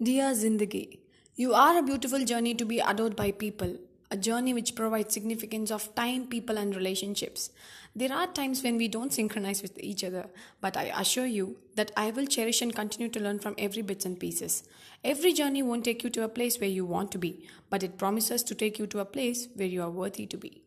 Dear 0.00 0.30
Zindagi, 0.32 1.00
you 1.34 1.54
are 1.54 1.76
a 1.76 1.82
beautiful 1.82 2.24
journey 2.24 2.54
to 2.54 2.64
be 2.64 2.78
adored 2.78 3.16
by 3.16 3.32
people, 3.32 3.78
a 4.12 4.16
journey 4.16 4.54
which 4.54 4.76
provides 4.76 5.12
significance 5.12 5.72
of 5.72 5.92
time, 5.96 6.28
people, 6.28 6.56
and 6.56 6.76
relationships. 6.76 7.50
There 7.96 8.12
are 8.12 8.28
times 8.28 8.62
when 8.62 8.76
we 8.76 8.86
don't 8.86 9.12
synchronize 9.12 9.60
with 9.60 9.76
each 9.80 10.04
other, 10.04 10.30
but 10.60 10.76
I 10.76 10.92
assure 10.96 11.26
you 11.26 11.56
that 11.74 11.90
I 11.96 12.12
will 12.12 12.26
cherish 12.26 12.62
and 12.62 12.72
continue 12.72 13.08
to 13.08 13.18
learn 13.18 13.40
from 13.40 13.56
every 13.58 13.82
bits 13.82 14.04
and 14.04 14.20
pieces. 14.20 14.62
Every 15.02 15.32
journey 15.32 15.64
won't 15.64 15.84
take 15.84 16.04
you 16.04 16.10
to 16.10 16.22
a 16.22 16.28
place 16.28 16.60
where 16.60 16.70
you 16.70 16.84
want 16.84 17.10
to 17.10 17.18
be, 17.18 17.48
but 17.68 17.82
it 17.82 17.98
promises 17.98 18.44
to 18.44 18.54
take 18.54 18.78
you 18.78 18.86
to 18.86 19.00
a 19.00 19.04
place 19.04 19.48
where 19.56 19.66
you 19.66 19.82
are 19.82 19.90
worthy 19.90 20.26
to 20.26 20.36
be. 20.36 20.62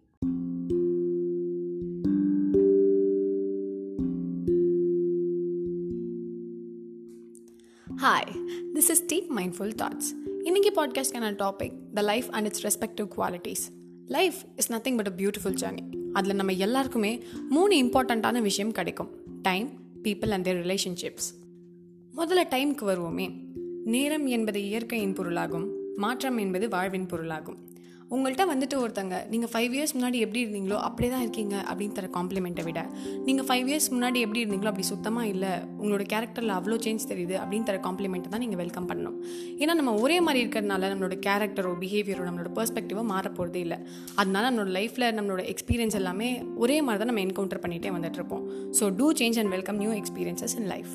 Hi 7.98 8.48
this 8.74 8.78
is 8.78 9.06
deep 9.14 9.28
mindful 9.36 9.74
thoughts 9.76 10.30
இன்னைக்கு 10.44 10.72
பாட்காஸ்ட்கான 10.76 11.34
topic 11.36 11.74
the 11.94 12.02
life 12.02 12.26
and 12.30 12.46
its 12.46 12.68
respective 12.68 13.08
qualities 13.18 13.72
life 14.08 14.34
is 14.56 14.72
nothing 14.72 14.96
but 14.96 15.08
a 15.08 15.14
beautiful 15.18 15.56
journey 15.62 15.98
அதில் 16.14 16.36
நம்ம 16.36 16.54
எல்லாருக்குமே 16.54 17.24
மூணு 17.50 17.76
இம்பார்ட்டண்ட்டான 17.76 18.42
விஷயம் 18.42 18.72
கிடைக்கும். 18.72 19.10
Time 19.42 19.70
people 20.04 20.30
and 20.30 20.44
their 20.44 20.66
relationships 20.66 21.50
முதல்ல 22.16 22.44
டைம்க்கு 22.50 22.82
வருவோமே. 22.82 23.34
நேரம் 23.84 24.28
என்பது 24.28 24.64
இயற்கையின் 24.64 25.14
பொருளாகும் 25.14 25.70
மாற்றம் 25.96 26.38
என்பது 26.38 26.70
வாழ்வின் 26.70 27.06
பொருளாகும். 27.06 27.58
உங்கள்கிட்ட 28.16 28.46
வந்துட்டு 28.52 28.76
ஒருத்தங்க 28.84 29.16
நீங்கள் 29.32 29.50
ஃபைவ் 29.52 29.74
இயர்ஸ் 29.76 29.94
முன்னாடி 29.98 30.18
எப்படி 30.24 30.40
இருந்தீங்களோ 30.46 30.78
அப்படியே 30.88 31.10
தான் 31.14 31.22
இருக்கீங்க 31.26 31.56
அப்படின்னு 31.70 31.96
தர 31.98 32.08
காம்ப்ளிமெண்ட்டை 32.16 32.64
விட 32.68 32.82
நீங்கள் 33.28 33.46
ஃபைவ் 33.50 33.68
இயர்ஸ் 33.70 33.88
முன்னாடி 33.94 34.20
எப்படி 34.26 34.40
இருந்தீங்களோ 34.44 34.70
அப்படி 34.72 34.86
சுத்தமாக 34.92 35.28
இல்லை 35.34 35.52
உங்களோட 35.82 36.06
கேரக்டரில் 36.14 36.54
அவ்வளோ 36.58 36.78
சேஞ்ச் 36.86 37.06
தெரியுது 37.12 37.36
அப்படின்னு 37.42 37.68
தர 37.70 37.78
காம்ப்ளிமெண்ட்டை 37.88 38.32
தான் 38.34 38.44
நீங்கள் 38.46 38.62
வெல்கம் 38.64 38.88
பண்ணணும். 38.90 39.16
ஏன்னா 39.62 39.76
நம்ம 39.80 39.94
ஒரே 40.06 40.18
மாதிரி 40.26 40.42
இருக்கிறதுனால 40.44 40.90
நம்மளோட 40.94 41.18
கேரக்டரோ 41.28 41.72
பிஹேவியரோ 41.84 42.26
நம்மளோட 42.30 42.52
பெர்ஸ்பெக்டிவோ 42.58 43.04
மாறப்போகிறதே 43.14 43.62
இல்லை. 43.68 43.78
அதனால 44.16 44.44
நம்மளோட 44.52 44.74
லைஃப்பில் 44.80 45.08
நம்மளோட 45.20 45.44
எக்ஸ்பீரியன்ஸ் 45.54 45.98
எல்லாமே 46.02 46.30
ஒரே 46.64 46.78
மாதிரி 46.88 47.02
தான் 47.04 47.12
நம்ம 47.12 47.24
என்கவுண்டர் 47.28 47.64
பண்ணிகிட்டே 47.66 47.94
வந்துட்டுருப்போம் 47.98 48.44
so 48.80 48.92
to 49.00 49.08
change 49.22 49.40
and 49.44 49.54
welcome 49.58 49.80
new 49.84 49.94
experiences 50.02 50.58
in 50.62 50.70
life 50.74 50.92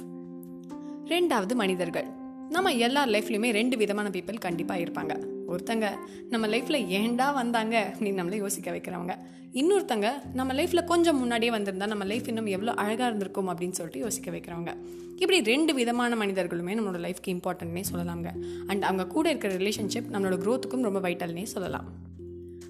ரெண்டாவது 1.15 1.57
மனிதர்கள். 1.63 2.11
நம்ம 2.57 2.75
எல்லார் 2.89 3.11
லைஃப்லையுமே 3.17 3.51
ரெண்டு 3.61 3.77
விதமான 3.85 4.09
பீப்புள் 4.19 4.45
கண்டிப்பாக 4.49 4.85
இருப்பாங்க. 4.85 5.15
ஒருத்தங்க 5.49 5.89
நம்ம 6.31 6.47
லைஃப்பில் 6.47 6.87
ஏண்டா 6.87 7.31
வந்தாங்க 7.31 7.93
அப்படின்னு 7.93 8.21
நம்மளை 8.21 8.37
யோசிக்க 8.37 8.71
வைக்கிறவங்க. 8.71 9.15
இன்னொருத்தங்க 9.53 10.09
நம்ம 10.33 10.55
லைஃப்பில் 10.55 10.85
கொஞ்சம் 10.85 11.19
முன்னாடியே 11.19 11.53
வந்திருந்தா 11.53 11.87
நம்ம 11.87 12.05
லைஃப் 12.05 12.29
இன்னும் 12.29 12.47
எவ்வளோ 12.47 12.73
அழகாக 12.73 13.07
இருந்திருக்கும் 13.07 13.49
அப்படின்னு 13.49 13.71
சொல்லிட்டு 13.71 14.01
யோசிக்க 14.01 14.31
வைக்கிறவங்க. 14.31 14.75
இப்படி 15.17 15.43
ரெண்டு 15.43 15.75
விதமான 15.75 16.17
மனிதர்களுமே 16.17 16.75
நம்மளோட 16.75 16.99
லைஃப்க்கு 17.07 17.35
இம்பார்ட்டன்ட்னே 17.37 17.85
சொல்லலாங்க 17.93 18.31
அண்ட் 18.67 18.83
அவங்க 18.83 19.07
கூட 19.07 19.29
இருக்கிற 19.29 19.55
ரிலேஷன்ஷிப் 19.55 20.11
நம்மளோட 20.13 20.39
க்ரோத்துக்கும் 20.45 20.87
ரொம்ப 20.89 21.01
வைட்டல்னே 21.09 21.43
சொல்லலாம். 21.43 21.89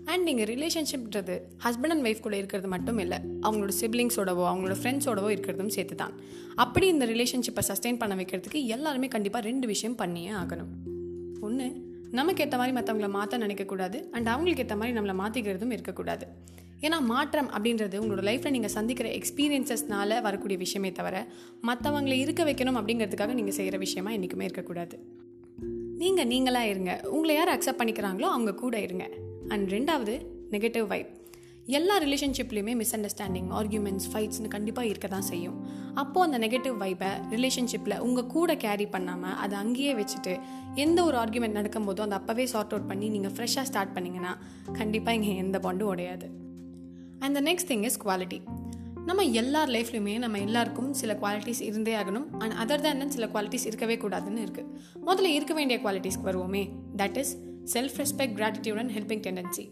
அண்ட் 0.04 0.22
நீங்கள் 0.22 0.48
ரிலேஷன்ஷிப்ன்றது 0.54 1.36
ஹஸ்பண்ட் 1.64 1.94
அண்ட் 1.94 2.06
ஒய்ஃப் 2.06 2.20
கூட 2.20 2.36
இருக்கிறது 2.36 2.68
மட்டும் 2.68 2.98
இல்லை 2.98 3.18
அவங்களோட 3.42 3.72
சிப்ளிங்ஸோடவோ 3.80 4.44
அவங்களோட 4.50 4.74
ஃப்ரெண்ட்ஸோடவோ 4.82 5.30
இருக்கிறதும் 5.36 5.72
சேர்த்து 5.76 5.94
தான் 5.94 6.14
அப்படி 6.54 6.86
இந்த 6.86 7.06
ரிலேஷன்ஷிப்பை 7.06 7.62
சஸ்டெயின் 7.70 7.98
பண்ண 7.98 8.14
வைக்கிறதுக்கு 8.14 8.64
எல்லாருமே 8.64 9.08
கண்டிப்பாக 9.08 9.44
ரெண்டு 9.44 9.66
விஷயம் 9.66 9.94
பண்ணியே 9.94 10.28
ஆகணும். 10.28 10.72
நமக்கு 12.16 12.44
ஏற்ற 12.44 12.56
மாதிரி 12.56 12.74
மற்றவங்கள 12.76 13.08
மாற்ற 13.08 13.38
நினைக்கக்கூடாது. 13.38 13.96
அண்ட் 14.10 14.26
அவங்களுக்கு 14.26 14.62
ஏற்ற 14.62 14.76
மாதிரி 14.76 14.98
நம்மளை 14.98 15.14
மாற்றிக்கிறதும் 15.22 15.72
இருக்கக்கூடாது. 15.72 16.26
ஏன்னா 16.80 17.00
மாற்றம் 17.00 17.50
அப்படின்றது 17.50 17.96
உங்களோட 18.02 18.24
லைஃப்பில் 18.30 18.50
நீங்கள் 18.50 18.70
சந்திக்கிற 18.70 19.08
எக்ஸ்பீரியன்சஸ்னால 19.08 20.22
வரக்கூடிய 20.22 20.58
விஷயமே 20.58 20.92
தவிர 20.92 21.26
மற்றவங்களை 21.62 22.16
இருக்க 22.18 22.44
வைக்கணும் 22.44 22.78
அப்படிங்கிறதுக்காக 22.80 23.32
நீங்கள் 23.32 23.54
செய்கிற 23.54 23.78
விஷயமா 23.78 24.10
என்றைக்குமே 24.10 24.44
இருக்கக்கூடாது. 24.44 24.98
நீங்கள் 25.98 26.28
நீங்களாக 26.28 26.68
இருங்க. 26.68 27.00
உங்களை 27.10 27.34
யார் 27.34 27.52
அக்செப்ட் 27.58 27.80
பண்ணிக்கிறாங்களோ 27.80 28.28
அவங்க 28.36 28.54
கூட 28.54 28.80
இருங்க. 28.80 29.10
அண்ட் 29.48 29.70
ரெண்டாவது 29.70 30.14
நெகட்டிவ் 30.50 30.86
வைப் 30.86 31.08
எல்லா 31.68 31.94
ரிலேஷன்ஷிப்லேயுமே 32.02 32.74
மிஸ் 32.80 32.92
அண்டர்ஸ்டாண்டிங் 32.96 33.48
ஆர்கியூமெண்ட்ஸ் 33.58 34.04
ஃபைட்ஸ்னு 34.10 34.48
கண்டிப்பாக 34.48 34.88
இருக்க 34.88 35.06
தான் 35.08 35.26
செய்யும். 35.30 35.56
அப்போது 35.94 36.26
அந்த 36.26 36.38
நெகட்டிவ் 36.46 36.76
வைப்பை 36.82 37.08
ரிலேஷன்ஷிப்பில் 37.30 37.98
உங்கள் 37.98 38.26
கூட 38.26 38.56
கேரி 38.56 38.86
பண்ணாமல் 38.86 39.34
அதை 39.34 39.58
அங்கேயே 39.58 39.94
வச்சுட்டு 39.94 40.40
எந்த 40.74 41.04
ஒரு 41.04 41.16
ஆர்கியூமெண்ட் 41.22 41.58
நடக்கும்போதோ 41.58 42.02
அதை 42.06 42.18
அப்போவே 42.18 42.44
சார்ட் 42.44 42.72
அவுட் 42.74 42.88
பண்ணி 42.90 43.08
நீங்கள் 43.08 43.32
ஃப்ரெஷ்ஷாக 43.36 43.62
ஸ்டார்ட் 43.70 43.94
பண்ணிங்கன்னா 43.96 44.32
கண்டிப்பாக 44.72 45.16
இங்கே 45.18 45.36
எந்த 45.36 45.58
பாண்டும் 45.58 45.90
உடையாது. 45.92 46.28
And 47.18 47.34
the 47.38 47.42
next 47.50 47.70
thing 47.72 47.82
is 47.82 47.98
quality 48.04 48.40
நம்ம 49.08 49.24
எல்லார் 49.40 49.68
லைஃப்லையுமே 49.68 50.18
நம்ம 50.18 50.38
எல்லாருக்கும் 50.38 50.92
சில 50.92 51.14
குவாலிட்டிஸ் 51.22 51.60
இருந்தே 51.60 51.94
ஆகணும். 51.94 52.28
அண்ட் 52.38 52.54
அதர் 52.62 52.84
தேன் 52.84 53.10
சில 53.10 53.26
குவாலிட்டிஸ் 53.26 53.66
இருக்கவே 53.66 53.96
கூடாதுன்னு 53.96 54.44
இருக்குது 54.46 54.70
முதல்ல 55.08 55.32
இருக்க 55.38 55.54
வேண்டிய 55.54 55.78
குவாலிட்டிஸ்க்கு 55.84 56.28
வருவோமே. 56.30 56.64
That 57.02 57.18
is 57.22 57.36
self 57.74 57.98
respect 58.02 58.38
gratitude 58.40 58.80
and 58.82 58.94
helping 58.98 59.24
tendency 59.26 59.66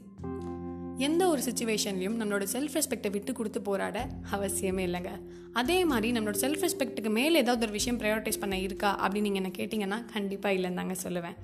எந்த 0.99 1.28
ஒரு 1.28 1.41
சுச்சுவேஷன்லையும் 1.47 2.19
நம்மளோட 2.19 2.44
செல்ஃப் 2.53 2.75
ரெஸ்பெக்டை 2.78 3.10
விட்டு 3.10 3.32
கொடுத்து 3.32 3.60
போராட 3.62 3.99
அவசியமே 4.37 4.82
இல்லைங்க. 4.88 5.12
அதே 5.53 5.84
மாதிரி 5.84 6.09
நம்மளோட 6.12 6.38
செல்ஃப் 6.43 6.62
ரெஸ்பெக்ட்டுக்கு 6.65 7.10
மேலே 7.10 7.41
ஏதாவது 7.41 7.66
ஒரு 7.66 7.72
விஷயம் 7.72 7.99
ப்ரையாரிட்டைஸ் 8.00 8.41
பண்ண 8.43 8.59
இருக்கா 8.59 8.91
அப்படின்னு 9.03 9.27
நீங்கள் 9.28 9.43
என்ன 9.43 9.50
கேட்டிங்கன்னா 9.59 9.99
கண்டிப்பாக 10.12 10.56
இல்லைன்னு 10.56 10.77
தாங்க 10.81 10.97
சொல்லுவேன். 11.03 11.37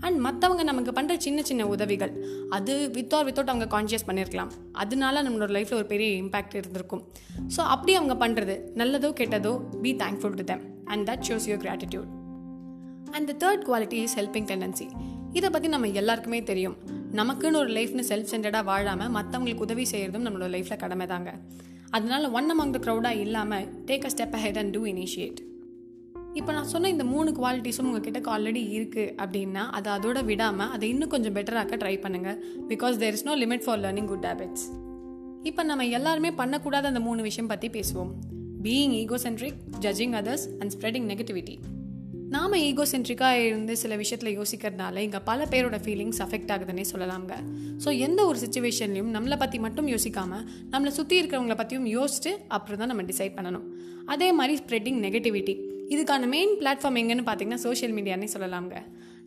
அண்ட் 0.00 0.18
மற்றவங்க 0.26 0.62
நமக்கு 0.62 0.92
பண்ணுற 0.98 1.16
சின்ன 1.16 1.42
சின்ன 1.42 1.66
உதவிகள் 1.66 2.12
அது 2.50 2.90
வித் 2.96 3.14
ஆர் 3.14 3.26
வித்தவுட் 3.28 3.52
அவங்க 3.54 3.68
கான்ஷியஸ் 3.76 4.06
பண்ணியிருக்கலாம் 4.08 4.50
அதனால 4.72 5.22
நம்மளோட 5.22 5.52
லைஃப்பில் 5.58 5.80
ஒரு 5.82 5.86
பெரிய 5.94 6.22
இம்பாக்ட் 6.22 6.58
இருந்திருக்கும். 6.60 7.04
ஸோ 7.56 7.60
அப்படி 7.74 7.94
அவங்க 7.94 8.26
பண்ணுறது 8.26 8.56
நல்லதோ 8.82 9.10
கெட்டதோ 9.22 9.80
be 9.84 9.92
thankful 10.04 10.38
to 10.40 10.44
them 10.44 10.64
and 10.84 11.10
that 11.10 11.24
shows 11.28 11.48
your 11.50 11.64
gratitude 11.66 12.10
and 13.16 13.28
the 13.32 13.36
third 13.46 13.64
quality 13.70 14.00
is 14.06 14.16
helping 14.20 14.48
tendency 14.52 14.88
இதை 15.36 15.48
பற்றி 15.50 15.68
நம்ம 15.68 15.88
எல்லாருக்குமே 16.00 16.38
தெரியும். 16.42 16.76
நமக்குன்னு 17.12 17.58
ஒரு 17.62 17.70
லைஃப்னு 17.78 18.04
செல்ஃப் 18.08 18.30
சென்டர்டாக 18.32 18.64
வாழாமல் 18.64 19.10
மற்றவங்களுக்கு 19.16 19.64
உதவி 19.66 19.84
செய்கிறதும் 19.90 20.24
நம்மளோட 20.26 20.48
லைஃப்பில் 20.54 20.76
கடமை 20.76 21.06
தாங்க. 21.06 21.30
அதனால 21.90 22.30
ஒன் 22.30 22.48
அமங் 22.52 22.72
த 22.74 22.78
க்ரௌடாக 22.84 23.20
இல்லாமல் 23.24 23.66
take 23.84 24.06
a 24.08 24.10
step 24.14 24.36
ahead 24.44 24.58
and 24.58 24.72
do 24.76 24.82
initiate 24.84 25.40
இப்போ 26.34 26.52
நான் 26.52 26.70
சொன்ன 26.72 26.88
இந்த 26.88 27.04
மூணு 27.04 27.30
குவாலிட்டிஸும் 27.30 27.86
உங்ககிட்ட 27.90 28.20
ஆல்ரெடி 28.36 28.62
இருக்குது 28.78 29.12
அப்படின்னா 29.24 29.64
அதை 29.78 29.92
அதோட 29.92 30.24
விடாமல் 30.24 30.70
அதை 30.70 30.88
இன்னும் 30.88 31.08
கொஞ்சம் 31.08 31.34
பெட்டராக்க 31.34 31.80
ட்ரை 31.82 31.94
பண்ணுங்கள் 32.06 32.38
because 32.68 32.96
there 32.96 33.12
is 33.12 33.24
no 33.24 33.36
limit 33.36 33.64
for 33.64 33.80
learning 33.80 34.04
good 34.04 34.24
habits 34.24 34.66
இப்போ 35.42 35.62
நம்ம 35.62 35.86
எல்லாருமே 35.86 36.30
பண்ணக்கூடாத 36.30 36.90
அந்த 36.92 37.00
மூணு 37.00 37.22
விஷயம் 37.22 37.48
பற்றி 37.48 37.68
பேசுவோம். 37.68 38.12
Being 38.62 38.94
egocentric 39.02 39.58
judging 39.80 40.16
others 40.22 40.46
and 40.58 40.72
spreading 40.76 41.08
negativity 41.12 41.56
நாம் 42.30 42.52
ஈகோ 42.52 42.84
சென்ட்ரிக்காக 42.84 43.34
இருந்து 43.34 43.76
சில 43.76 43.96
விஷயத்தில் 43.96 44.38
யோசிக்கிறதுனால 44.38 44.96
இங்கே 44.96 45.18
பல 45.18 45.44
பேரோட 45.44 45.76
ஃபீலிங்ஸ் 45.84 46.20
அஃபெக்ட் 46.24 46.50
ஆகுதுன்னே 46.54 46.84
சொல்லலாங்க 46.92 47.32
ஸோ 47.84 47.98
எந்த 47.98 48.26
ஒரு 48.26 48.38
சுச்சுவேஷன்லையும் 48.38 49.12
நம்மளை 49.16 49.38
பற்றி 49.38 49.58
மட்டும் 49.58 49.86
யோசிக்காமல் 49.86 50.42
நம்மளை 50.70 50.88
சுற்றி 50.88 51.22
இருக்கிறவங்கள 51.22 51.56
பற்றியும் 51.56 51.86
யோசிச்சுட்டு 51.86 52.38
அப்புறம் 52.48 52.78
தான் 52.78 52.86
நம்ம 52.86 53.02
டிசைட் 53.02 53.36
பண்ணணும். 53.36 53.66
அதே 54.06 54.32
மாதிரி 54.32 54.62
ஸ்ப்ரெட்டிங் 54.62 54.98
நெகட்டிவிட்டி 55.02 55.54
இதுக்கான 55.88 56.26
மெயின் 56.26 56.50
பிளாட்ஃபார்ம் 56.60 56.98
எங்கன்னு 57.02 57.26
பார்த்தீங்கன்னா 57.26 57.54
சோஷியல் 57.54 57.94
மீடியானே 57.94 58.28
சொல்லலாங்க 58.32 58.74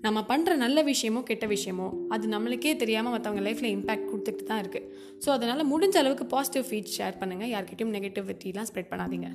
நம்ம 0.02 0.26
பண்ணுற 0.28 0.56
நல்ல 0.56 0.84
விஷயமோ 0.84 1.24
கெட்ட 1.24 1.48
விஷயமோ 1.48 1.94
அது 2.10 2.28
நம்மளுக்கே 2.28 2.76
தெரியாமல் 2.76 3.22
மற்றவங்க 3.22 3.42
லைஃப்பில் 3.48 3.74
இம்பாக்ட் 3.78 4.10
கொடுத்துட்டு 4.12 4.44
தான் 4.44 4.64
இருக்குது 4.64 4.86
ஸோ 5.26 5.30
அதனால் 5.30 5.72
முடிஞ்ச 5.72 5.98
அளவுக்கு 5.98 6.26
பாசிட்டிவ் 6.26 6.66
ஃபீட் 6.70 6.94
ஷேர் 6.98 7.18
பண்ணுங்கள் 7.20 7.52
யார்கிட்டையும் 7.56 7.94
நெகட்டிவிட்டிலாம் 7.94 8.70
ஸ்ப்ரெட் 8.74 8.92
பண்ணாதீங்க. 8.92 9.30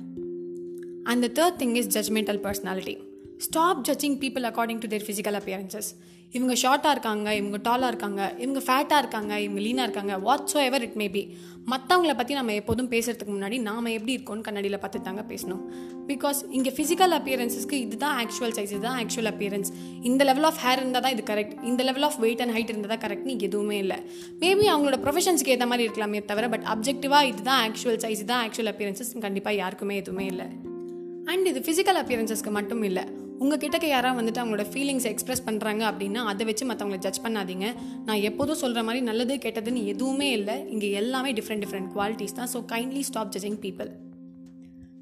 அந்த 1.03 1.27
third 1.27 1.61
thing 1.61 1.75
is 1.75 1.91
judgmental 1.97 2.41
personality 2.47 3.13
stop 3.37 3.85
judging 3.87 4.17
people 4.19 4.45
according 4.49 4.77
to 4.77 4.87
their 4.87 5.05
physical 5.07 5.37
appearances 5.39 5.89
இவங்க 6.31 6.53
ஷார்ட்டாக 6.53 6.91
இருக்காங்க 6.91 7.35
இவங்க 7.35 7.57
டாலாக 7.57 7.87
இருக்காங்க 7.87 8.35
இவங்க 8.37 8.59
ஃபேட்டாக 8.59 8.97
இருக்காங்க 8.97 9.41
இவங்க 9.41 9.61
லீனாக 9.61 9.83
இருக்காங்க 9.83 10.17
watts 10.17 10.55
O 10.57 10.59
ever 10.59 10.81
it 10.81 10.95
may 10.95 11.09
be 11.09 11.37
மற்றவங்கள 11.71 12.15
பற்றி 12.15 12.33
நம்ம 12.33 12.53
எப்போதும் 12.53 12.89
பேசுறதுக்கு 12.89 13.33
முன்னாடி 13.35 13.61
நாம் 13.61 13.85
எப்படி 13.85 14.15
இருக்கோம்னு 14.15 14.41
கண்ணாடியில் 14.41 14.79
பார்த்து 14.79 15.01
தாங்க 15.01 15.25
பேசணும். 15.29 15.61
பிகாஸ் 16.07 16.39
இங்கே 16.49 16.73
ஃபிசிக்கல் 16.77 17.13
அப்பியரன்ஸஸ்க்கு 17.19 17.71
இதுதான் 17.71 18.25
ஆக்சுவல் 18.25 18.53
சைஸ் 18.57 18.73
இதுதான் 18.75 19.05
ஆக்சுவல் 19.05 19.29
அப்பியரன்ஸ் 19.31 19.71
இந்த 20.01 20.23
லெவல் 20.23 20.43
ஆஃப் 20.43 20.59
ஹேர் 20.65 20.77
இருந்தால் 20.77 21.01
தான் 21.01 21.11
இது 21.11 21.23
கரெக்ட் 21.33 21.63
இந்த 21.63 21.83
level 21.83 22.01
of 22.01 22.19
weight 22.19 22.41
and 22.41 22.55
height 22.57 22.71
இருந்தால் 22.73 22.97
தான் 22.97 23.11
கரெக்ட்னு 23.11 23.39
எதுவுமே 23.39 23.77
இல்லை. 23.77 23.97
மேபி 24.39 24.67
அவங்களோட 24.73 24.99
ப்ரொஃபஷன்ஸ்க்கு 25.07 25.53
ஏற்ற 25.55 25.65
மாதிரி 25.65 25.89
இருக்கலாமே 25.89 26.25
தவிர 26.25 26.49
பட் 26.49 26.65
அப்ஜெக்டிவாக 26.75 27.23
இதுதான் 27.23 27.71
ஆக்சுவல் 27.71 27.99
சைஸ் 28.05 28.17
இதுதான் 28.19 28.49
ஆக்சுவல் 28.49 28.71
அப்பியரன்ஸஸ் 28.73 29.19
கண்டிப்பாக 29.19 29.55
யாருக்குமே 29.55 29.95
எதுவுமே 29.95 30.25
இல்லை. 30.25 30.47
அண்ட் 31.33 31.47
இது 31.47 31.59
ஃபிசிக்கல் 31.59 32.01
அப்பியரன்ஸஸ்க்கு 32.03 32.51
மட்டும் 32.51 32.83
இல்லை. 32.83 33.05
உங்கள் 33.43 33.59
கிட்டக்க 33.63 33.85
யாராவது 33.93 34.19
வந்துட்டு 34.19 34.41
அவங்களோட 34.41 34.65
ஃபீலிங்ஸ் 34.71 35.07
எக்ஸ்பிரஸ் 35.11 35.43
பண்ணுறாங்க 35.47 35.83
அப்படின்னா 35.89 36.21
அதை 36.31 36.45
வச்சு 36.49 36.65
மற்றவங்களை 36.69 36.99
ஜட்ஜ் 37.05 37.21
பண்ணாதீங்க. 37.25 37.67
நான் 38.07 38.21
எப்போதும் 38.29 38.59
சொல்கிற 38.61 38.83
மாதிரி 38.87 39.01
நல்லது 39.09 39.35
கெட்டதுன்னு 39.45 39.81
எதுவுமே 39.93 40.29
இல்லை. 40.39 40.55
இங்கே 40.75 40.89
எல்லாமே 41.01 41.33
டிஃப்ரெண்ட் 41.39 41.63
டிஃப்ரெண்ட் 41.65 41.89
குவாலிட்டிஸ் 41.97 42.37
தான். 42.39 42.49
So 42.53 42.61
kindly 42.73 43.03
stop 43.09 43.33
judging 43.35 43.59
people 43.65 43.91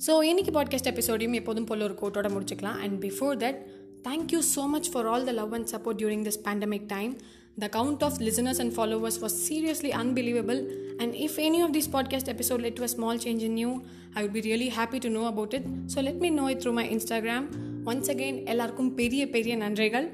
so 0.06 0.16
இன்னைக்கு 0.32 0.54
பாட்காஸ்ட் 0.58 0.92
எபிசோடையும் 0.94 1.38
எப்போதும் 1.42 1.70
போல 1.70 1.84
ஒரு 1.90 1.98
கோட்டோட 2.02 2.30
முடிச்சுக்கலாம். 2.36 2.80
And 2.86 2.98
before 3.06 3.38
that 3.44 3.62
thank you 4.10 4.42
so 4.56 4.66
much 4.74 4.90
for 4.94 5.08
all 5.12 5.28
the 5.30 5.34
love 5.42 5.54
and 5.60 5.70
support 5.76 6.02
during 6.02 6.26
this 6.30 6.42
pandemic 6.50 6.90
time 6.96 7.16
The 7.62 7.68
count 7.76 8.04
of 8.06 8.14
listeners 8.28 8.60
and 8.62 8.74
followers 8.78 9.16
was 9.24 9.34
seriously 9.48 9.92
unbelievable, 10.00 10.62
and 11.02 11.10
if 11.26 11.34
any 11.48 11.60
of 11.66 11.70
this 11.76 11.90
podcast 11.96 12.28
episode 12.34 12.64
led 12.66 12.76
to 12.80 12.86
a 12.88 12.92
small 12.96 13.16
change 13.26 13.44
in 13.50 13.58
you, 13.64 13.74
I 14.16 14.24
would 14.24 14.34
be 14.38 14.44
really 14.50 14.70
happy 14.80 15.02
to 15.06 15.12
know 15.18 15.28
about 15.34 15.54
it. 15.60 15.68
So 15.94 16.08
let 16.10 16.18
me 16.26 16.32
know 16.40 16.48
it 16.54 16.60
through 16.64 16.76
my 16.82 16.88
Instagram. 16.98 17.46
Once 17.85 18.09
again, 18.09 18.37
எல்லாருக்கும் 18.47 18.95
பெரிய 18.95 19.29
பெரிய 19.29 19.57
நன்றிகள் 19.57 20.09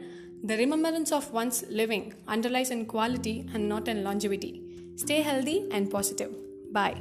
The 0.47 0.57
remembrance 0.57 1.11
of 1.11 1.33
one's 1.33 1.59
living 1.71 2.13
underlies 2.27 2.71
in 2.71 2.85
quality 2.85 3.47
and 3.55 3.63
not 3.67 3.89
in 3.89 4.05
longevity. 4.05 4.53
Stay 4.95 5.23
healthy 5.23 5.57
and 5.71 5.91
positive. 5.91 6.33
Bye. 6.73 6.99